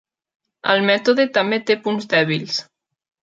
El 0.73 0.79
mètode 0.89 1.25
també 1.37 1.59
té 1.67 1.77
punts 1.83 2.09
dèbils. 2.17 2.57